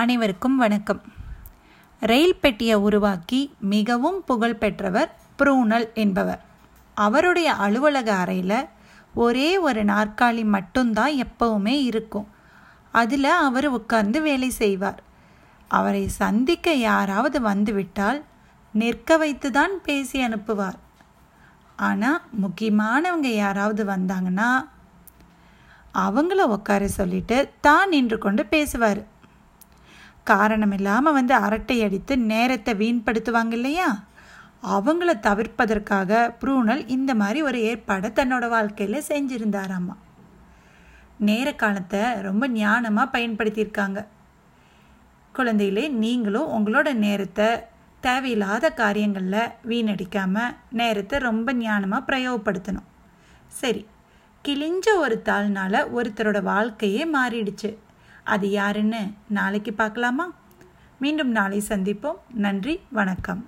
[0.00, 1.00] அனைவருக்கும் வணக்கம்.
[2.00, 6.42] ரயில் பெட்டியை உருவாக்கி மிகவும் புகழ் பெற்றவர் ப்ரூனல் என்பவர்.
[6.94, 8.68] அவருடைய அலுவலக அறையில்
[9.14, 12.28] ஒரே ஒரு நாற்காலி மட்டும்தான் எப்பவுமே இருக்கும்.
[12.92, 15.02] அதில் அவர் உட்கார்ந்து வேலை செய்வார்.
[15.68, 18.22] அவரை சந்திக்க யாராவது வந்துவிட்டால்
[18.74, 20.78] நிற்க வைத்து தான் பேசி அனுப்புவார்.
[21.76, 24.50] ஆனால் முக்கியமானவங்க யாராவது வந்தாங்கன்னா
[25.94, 29.16] அவங்கள உட்கார சொல்லிட்டு தான் நின்று கொண்டு பேசுவார்.
[30.30, 33.88] காரணம் இல்லாமல் வந்து அரட்டை அடித்து நேரத்தை வீண்படுத்துவாங்க இல்லையா?
[34.74, 39.96] அவங்கள தவிர்ப்பதற்காக ப்ரூனல் இந்த மாதிரி ஒரு ஏற்பாடை தன்னோட வாழ்க்கையில் செஞ்சுருந்தாராம்மா
[41.28, 43.98] நேர காலத்தை ரொம்ப ஞானமாக பயன்படுத்தியிருக்காங்க.
[45.34, 47.48] குழந்தைகளே நீங்களும் உங்களோட நேரத்தை
[48.02, 52.88] தேவையில்லாத காரியங்களில் வீணடிக்காமல் நேரத்தை ரொம்ப ஞானமாக பிரயோகப்படுத்தணும்.
[53.60, 53.82] சரி
[54.44, 57.70] கிழிஞ்ச ஒரு தாள்னால ஒருத்தரோட வாழ்க்கையே மாறிடுச்சு.
[58.28, 60.26] அது யாருன்னு நாளைக்கு பார்க்கலாமா?
[60.98, 62.18] மீண்டும் நாளை சந்திப்போம்.
[62.34, 63.42] நன்றி வணக்கம்.